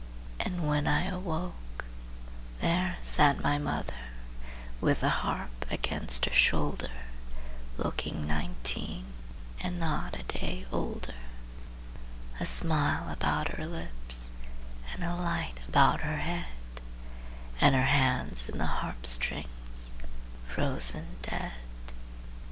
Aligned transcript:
And 0.39 0.67
when 0.67 0.87
I 0.87 1.05
awoke,– 1.09 1.85
There 2.59 2.97
sat 3.03 3.43
my 3.43 3.59
mother 3.59 4.09
With 4.79 5.01
the 5.01 5.09
harp 5.21 5.63
against 5.69 6.25
her 6.25 6.33
shoulder 6.33 6.89
Looking 7.77 8.25
nineteen 8.25 9.05
And 9.61 9.79
not 9.79 10.19
a 10.19 10.23
day 10.23 10.65
older, 10.71 11.13
A 12.39 12.47
smile 12.47 13.11
about 13.11 13.49
her 13.55 13.67
lips, 13.67 14.31
And 14.91 15.03
a 15.03 15.15
light 15.15 15.59
about 15.67 16.01
her 16.01 16.17
head, 16.17 16.81
And 17.59 17.75
her 17.75 17.83
hands 17.85 18.49
in 18.49 18.57
the 18.57 18.65
harp 18.65 19.05
strings 19.05 19.93
Frozen 20.47 21.17
dead. 21.21 21.53